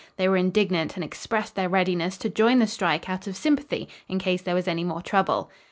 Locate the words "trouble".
5.03-5.51